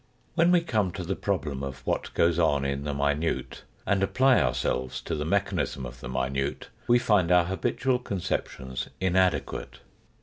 When 0.33 0.51
we 0.51 0.61
come 0.61 0.91
to 0.93 1.03
the 1.03 1.15
problem 1.15 1.61
of 1.61 1.85
what 1.85 2.11
goes 2.15 2.39
on 2.39 2.65
in 2.65 2.85
the 2.85 2.93
minute, 2.95 3.61
and 3.85 4.01
apply 4.01 4.41
ourselves 4.41 4.99
to 5.01 5.13
the 5.13 5.25
mechanism 5.25 5.85
of 5.85 5.99
the 5.99 6.09
minute, 6.09 6.69
we 6.87 6.97
find 6.97 7.31
our 7.31 7.45
habitual 7.45 7.99
conceptions 7.99 8.89
inadequate. 8.99 9.77